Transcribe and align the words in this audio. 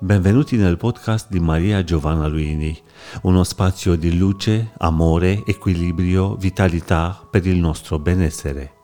Benvenuti 0.00 0.56
nel 0.56 0.76
podcast 0.76 1.30
di 1.30 1.38
Maria 1.38 1.84
Giovanna 1.84 2.26
Luini, 2.26 2.76
uno 3.22 3.44
spazio 3.44 3.94
di 3.94 4.18
luce, 4.18 4.72
amore, 4.78 5.44
equilibrio, 5.46 6.34
vitalità 6.34 7.24
per 7.30 7.46
il 7.46 7.58
nostro 7.58 8.00
benessere. 8.00 8.74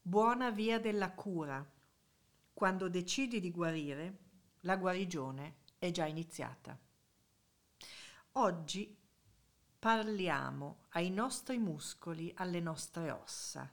Buona 0.00 0.52
via 0.52 0.78
della 0.78 1.10
cura. 1.10 1.68
Quando 2.54 2.88
decidi 2.88 3.40
di 3.40 3.50
guarire, 3.50 4.18
la 4.60 4.76
guarigione 4.76 5.56
è 5.76 5.90
già 5.90 6.06
iniziata. 6.06 6.78
Oggi 8.34 8.96
parliamo 9.76 10.84
ai 10.90 11.10
nostri 11.10 11.58
muscoli, 11.58 12.32
alle 12.36 12.60
nostre 12.60 13.10
ossa 13.10 13.68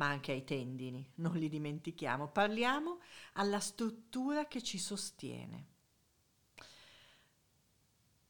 ma 0.00 0.06
anche 0.06 0.32
ai 0.32 0.44
tendini, 0.44 1.06
non 1.16 1.36
li 1.36 1.50
dimentichiamo. 1.50 2.28
Parliamo 2.28 3.00
alla 3.34 3.60
struttura 3.60 4.46
che 4.46 4.62
ci 4.62 4.78
sostiene. 4.78 5.66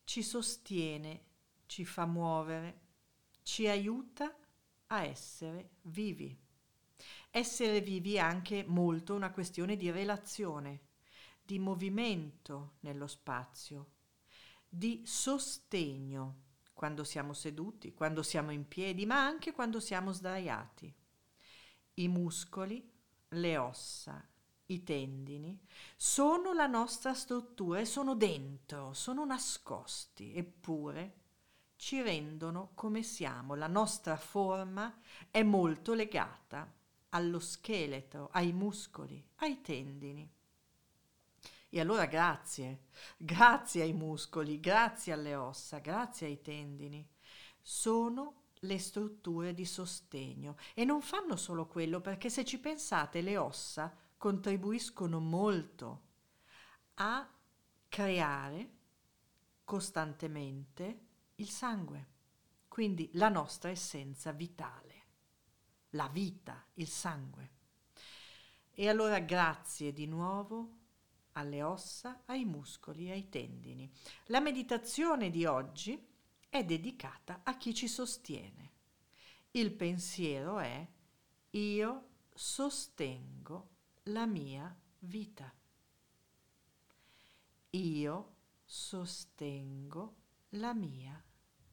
Ci 0.03 0.25
sostiene, 0.25 1.25
ci 1.67 1.85
fa 1.85 2.07
muovere, 2.07 2.81
ci 3.45 3.69
aiuta 3.69 4.37
a 4.89 5.05
essere 5.05 5.77
vivi. 5.83 6.37
Essere 7.31 7.81
vivi 7.81 8.15
è 8.15 8.19
anche 8.19 8.65
molto 8.67 9.15
una 9.15 9.31
questione 9.31 9.77
di 9.77 9.93
relazione, 9.93 10.81
di 11.41 11.61
movimento 11.61 12.79
nello 12.81 13.07
spazio, 13.07 13.93
di 14.69 15.03
sostegno 15.05 16.49
quando 16.73 17.05
siamo 17.05 17.33
seduti, 17.33 17.95
quando 17.95 18.25
siamo 18.25 18.51
in 18.51 18.67
piedi, 18.67 19.07
ma 19.07 19.25
anche 19.25 19.53
quando 19.53 19.79
siamo 19.79 20.11
sdraiati 20.11 20.99
i 22.03 22.09
muscoli, 22.09 22.89
le 23.29 23.57
ossa, 23.57 24.23
i 24.67 24.83
tendini, 24.83 25.59
sono 25.97 26.53
la 26.53 26.67
nostra 26.67 27.15
struttura 27.15 27.81
e 27.81 27.85
sono 27.85 28.15
dentro, 28.15 28.93
sono 28.95 29.25
nascosti, 29.25 30.35
eppure 30.35 31.15
ci 31.77 32.03
rendono 32.03 32.71
come 32.75 33.03
siamo. 33.03 33.55
La 33.55 33.67
nostra 33.67 34.17
forma 34.17 35.01
è 35.31 35.43
molto 35.43 35.95
legata 35.95 36.71
allo 37.11 37.39
scheletro, 37.39 38.29
ai 38.33 38.53
muscoli, 38.53 39.23
ai 39.37 39.61
tendini. 39.61 40.31
E 41.73 41.81
allora 41.81 42.07
grazie, 42.07 42.87
grazie 43.17 43.83
ai 43.83 43.93
muscoli, 43.93 44.59
grazie 44.59 45.13
alle 45.13 45.35
ossa, 45.35 45.79
grazie 45.79 46.27
ai 46.27 46.41
tendini. 46.41 47.07
Sono 47.61 48.40
le 48.61 48.79
strutture 48.79 49.55
di 49.55 49.65
sostegno 49.65 50.57
e 50.75 50.85
non 50.85 51.01
fanno 51.01 51.37
solo 51.37 51.67
quello 51.67 52.01
perché 52.01 52.29
se 52.29 52.45
ci 52.45 52.59
pensate 52.59 53.21
le 53.23 53.37
ossa 53.37 53.95
contribuiscono 54.17 55.19
molto 55.19 56.09
a 56.95 57.27
creare 57.89 58.71
costantemente 59.65 61.07
il 61.37 61.49
sangue, 61.49 62.09
quindi 62.69 63.09
la 63.15 63.29
nostra 63.29 63.71
essenza 63.71 64.33
vitale, 64.33 65.05
la 65.91 66.09
vita, 66.09 66.67
il 66.75 66.89
sangue. 66.89 67.51
E 68.73 68.89
allora 68.89 69.21
grazie 69.21 69.93
di 69.93 70.07
nuovo 70.07 70.79
alle 71.33 71.63
ossa, 71.63 72.23
ai 72.27 72.45
muscoli, 72.45 73.11
ai 73.11 73.29
tendini. 73.29 73.91
La 74.27 74.41
meditazione 74.41 75.31
di 75.31 75.47
oggi 75.47 76.10
è 76.51 76.65
dedicata 76.65 77.41
a 77.45 77.57
chi 77.57 77.73
ci 77.73 77.87
sostiene. 77.87 78.73
Il 79.53 79.73
pensiero 79.73 80.59
è 80.59 80.87
io 81.51 82.09
sostengo 82.35 83.69
la 84.05 84.27
mia 84.27 84.77
vita. 84.99 85.53
Io 87.71 88.35
sostengo 88.65 90.17
la 90.51 90.75
mia 90.75 91.23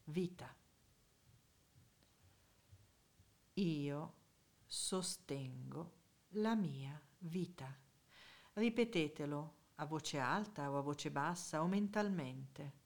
vita. 0.04 0.56
Io 3.54 4.14
sostengo 4.64 5.92
la 6.30 6.54
mia 6.54 7.00
vita. 7.18 7.76
Ripetetelo 8.52 9.56
a 9.76 9.84
voce 9.86 10.18
alta 10.18 10.70
o 10.70 10.78
a 10.78 10.82
voce 10.82 11.10
bassa 11.10 11.62
o 11.62 11.66
mentalmente 11.66 12.77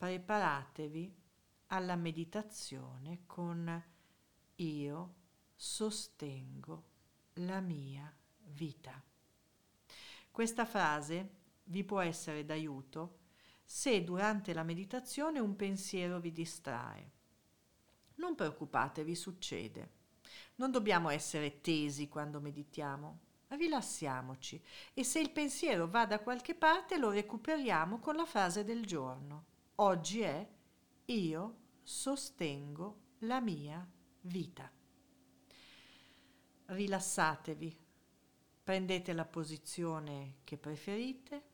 preparatevi 0.00 1.14
alla 1.66 1.94
meditazione 1.94 3.24
con 3.26 3.84
io 4.54 5.14
sostengo 5.54 6.84
la 7.34 7.60
mia 7.60 8.10
vita. 8.38 8.98
Questa 10.30 10.64
frase 10.64 11.28
vi 11.64 11.84
può 11.84 12.00
essere 12.00 12.46
d'aiuto 12.46 13.18
se 13.62 14.02
durante 14.02 14.54
la 14.54 14.62
meditazione 14.62 15.38
un 15.38 15.54
pensiero 15.54 16.18
vi 16.18 16.32
distrae. 16.32 17.10
Non 18.14 18.34
preoccupatevi, 18.34 19.14
succede. 19.14 19.90
Non 20.54 20.70
dobbiamo 20.70 21.10
essere 21.10 21.60
tesi 21.60 22.08
quando 22.08 22.40
meditiamo. 22.40 23.18
Rilassiamoci 23.48 24.64
e 24.94 25.04
se 25.04 25.20
il 25.20 25.30
pensiero 25.30 25.86
va 25.90 26.06
da 26.06 26.20
qualche 26.20 26.54
parte 26.54 26.96
lo 26.96 27.10
recuperiamo 27.10 27.98
con 27.98 28.16
la 28.16 28.24
frase 28.24 28.64
del 28.64 28.86
giorno. 28.86 29.49
Oggi 29.82 30.20
è 30.20 30.46
io 31.06 31.56
sostengo 31.82 33.14
la 33.20 33.40
mia 33.40 33.88
vita. 34.20 34.70
Rilassatevi, 36.66 37.78
prendete 38.62 39.14
la 39.14 39.24
posizione 39.24 40.40
che 40.44 40.58
preferite, 40.58 41.44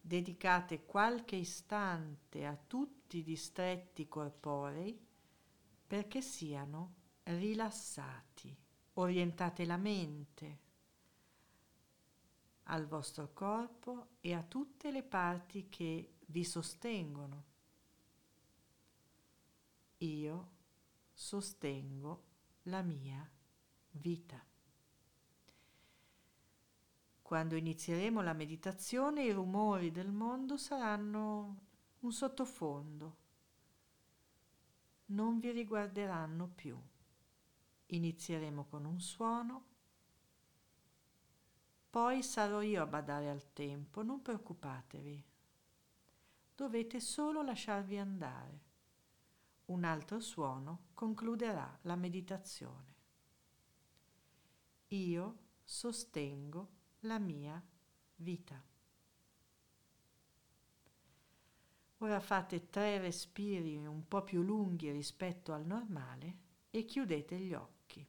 dedicate 0.00 0.86
qualche 0.86 1.36
istante 1.36 2.46
a 2.46 2.56
tutti 2.56 3.18
i 3.18 3.22
distretti 3.22 4.08
corporei 4.08 4.98
perché 5.86 6.22
siano 6.22 6.94
rilassati. 7.24 8.56
Orientate 8.94 9.66
la 9.66 9.76
mente 9.76 10.60
al 12.64 12.86
vostro 12.86 13.34
corpo 13.34 14.16
e 14.20 14.32
a 14.32 14.42
tutte 14.42 14.90
le 14.90 15.02
parti 15.02 15.68
che 15.68 16.11
vi 16.32 16.44
sostengono. 16.44 17.44
Io 19.98 20.50
sostengo 21.12 22.24
la 22.62 22.80
mia 22.80 23.30
vita. 23.90 24.42
Quando 27.20 27.54
inizieremo 27.54 28.22
la 28.22 28.32
meditazione 28.32 29.24
i 29.24 29.32
rumori 29.32 29.90
del 29.90 30.10
mondo 30.10 30.56
saranno 30.56 31.60
un 32.00 32.12
sottofondo, 32.12 33.16
non 35.06 35.38
vi 35.38 35.50
riguarderanno 35.50 36.48
più. 36.48 36.80
Inizieremo 37.86 38.64
con 38.64 38.86
un 38.86 39.00
suono, 39.00 39.66
poi 41.90 42.22
sarò 42.22 42.62
io 42.62 42.82
a 42.82 42.86
badare 42.86 43.28
al 43.28 43.52
tempo, 43.52 44.02
non 44.02 44.22
preoccupatevi 44.22 45.31
dovete 46.54 47.00
solo 47.00 47.42
lasciarvi 47.42 47.98
andare. 47.98 48.60
Un 49.66 49.84
altro 49.84 50.20
suono 50.20 50.88
concluderà 50.94 51.78
la 51.82 51.96
meditazione. 51.96 52.94
Io 54.88 55.38
sostengo 55.64 56.68
la 57.00 57.18
mia 57.18 57.62
vita. 58.16 58.62
Ora 61.98 62.20
fate 62.20 62.68
tre 62.68 62.98
respiri 62.98 63.86
un 63.86 64.06
po' 64.08 64.22
più 64.24 64.42
lunghi 64.42 64.90
rispetto 64.90 65.52
al 65.52 65.64
normale 65.64 66.38
e 66.70 66.84
chiudete 66.84 67.38
gli 67.38 67.54
occhi. 67.54 68.04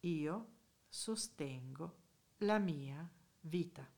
Io 0.00 0.52
sostengo 0.88 1.96
la 2.38 2.58
mia 2.58 3.08
vita. 3.42 3.88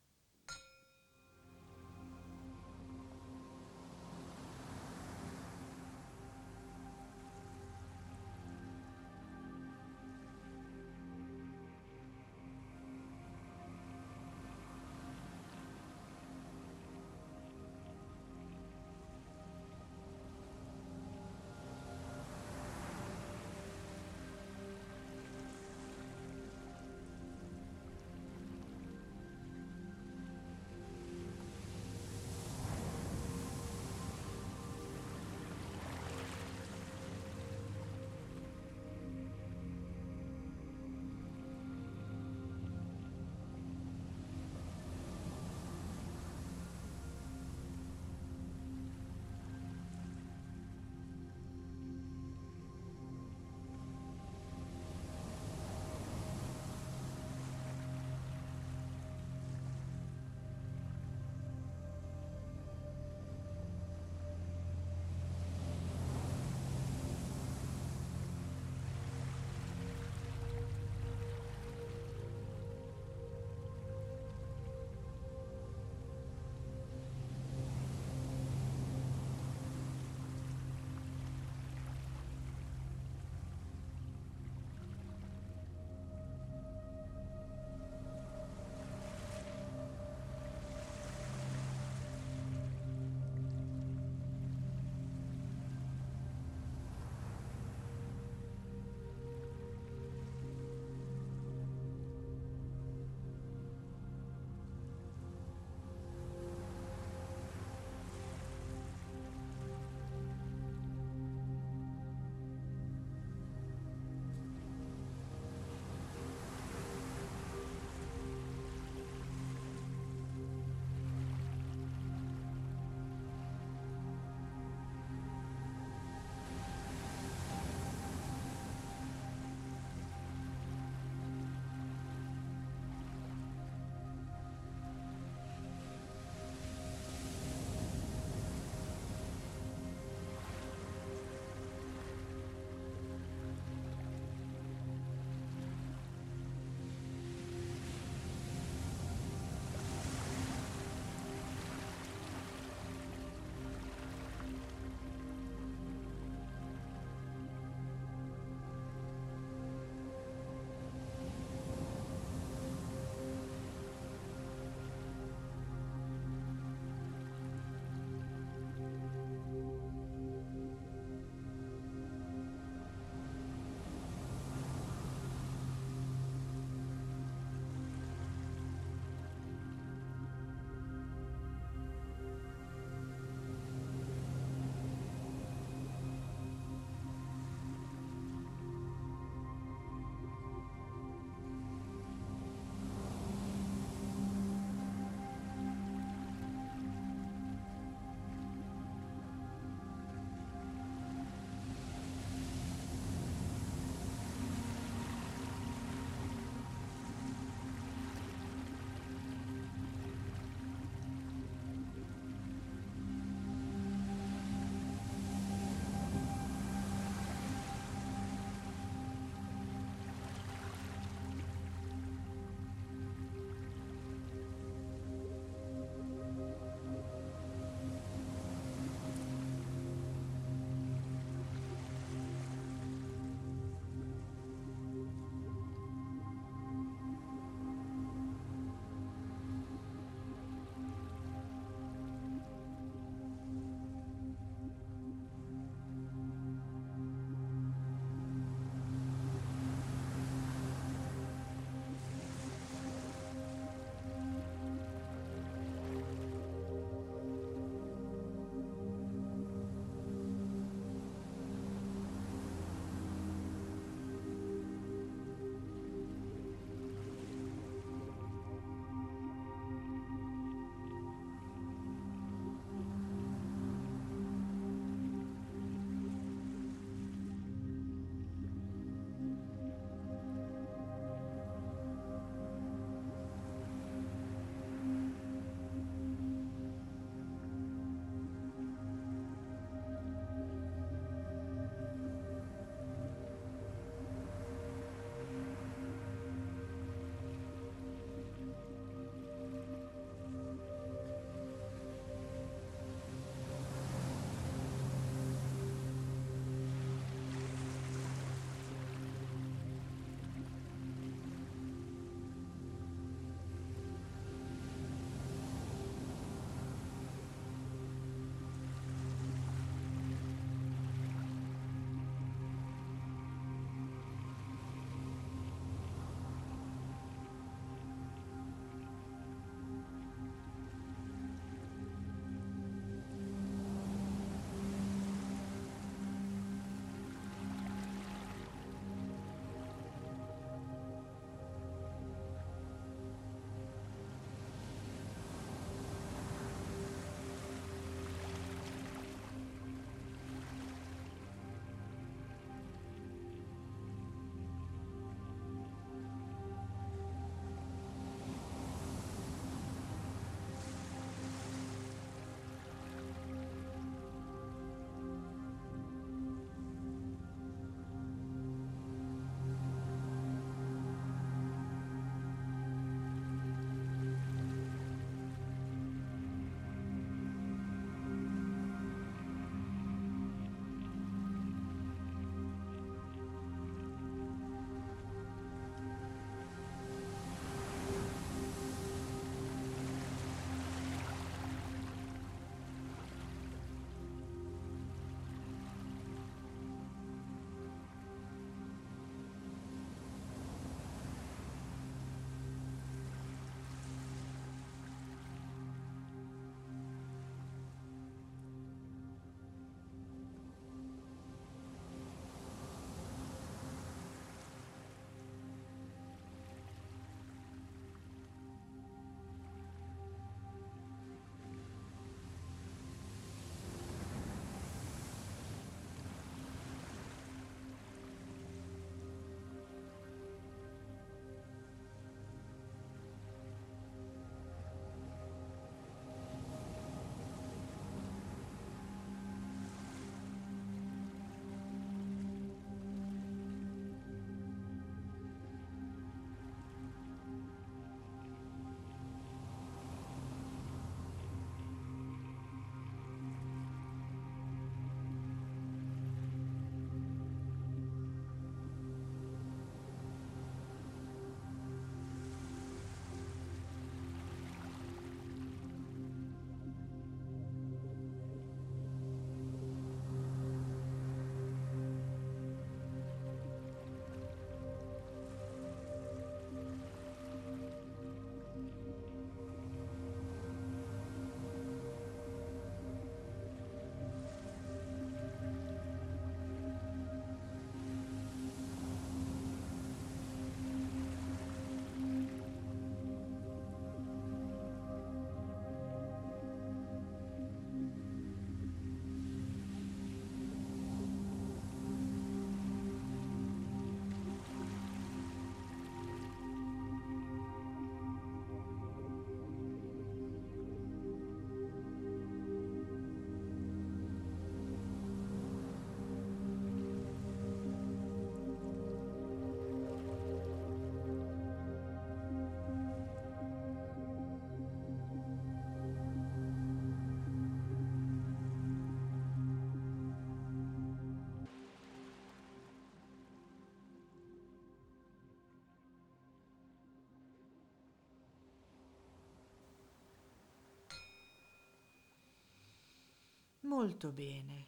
Molto 543.85 544.12
bene. 544.12 544.66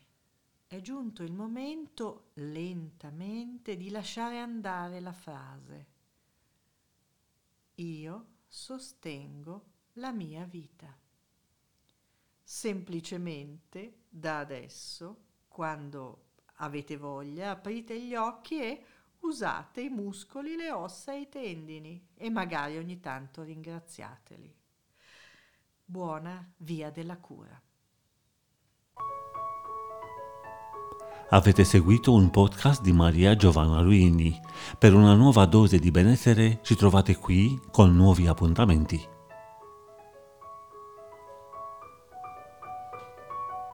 È 0.67 0.79
giunto 0.83 1.23
il 1.23 1.33
momento 1.33 2.33
lentamente 2.35 3.75
di 3.75 3.89
lasciare 3.89 4.39
andare 4.39 5.01
la 5.01 5.15
frase. 5.15 5.87
Io 7.77 8.27
sostengo 8.47 9.71
la 9.95 10.13
mia 10.13 10.45
vita. 10.45 10.95
Semplicemente 12.43 14.01
da 14.07 14.41
adesso, 14.41 15.23
quando 15.49 16.33
avete 16.57 16.99
voglia, 16.99 17.53
aprite 17.53 17.99
gli 17.99 18.15
occhi 18.15 18.61
e 18.61 18.85
usate 19.21 19.81
i 19.81 19.89
muscoli, 19.89 20.57
le 20.57 20.71
ossa 20.71 21.15
e 21.15 21.21
i 21.21 21.29
tendini 21.31 22.09
e 22.13 22.29
magari 22.29 22.77
ogni 22.77 23.01
tanto 23.01 23.43
ringraziateli. 23.43 24.55
Buona 25.87 26.53
via 26.59 26.91
della 26.91 27.17
cura. 27.17 27.59
Avete 31.31 31.65
seguito 31.65 32.13
un 32.13 32.31
podcast 32.31 32.83
di 32.83 32.93
Maria 32.93 33.35
Giovanna 33.35 33.81
Luini. 33.81 34.41
Per 34.79 34.95
una 34.95 35.15
nuova 35.15 35.45
dose 35.47 35.81
di 35.81 35.91
benessere 35.91 36.61
ci 36.63 36.77
trovate 36.77 37.17
qui 37.17 37.61
con 37.73 37.97
nuovi 37.97 38.29
appuntamenti. 38.29 39.16